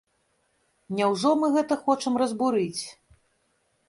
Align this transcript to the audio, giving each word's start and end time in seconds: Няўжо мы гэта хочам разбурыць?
Няўжо 0.99 1.33
мы 1.41 1.47
гэта 1.55 1.77
хочам 1.83 2.13
разбурыць? 2.21 2.81